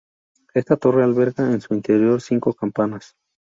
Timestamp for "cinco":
2.23-2.53